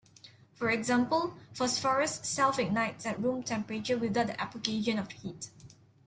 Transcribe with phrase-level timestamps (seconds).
[0.55, 5.51] For example, phosphorus self-ignites at room temperature without the application of heat.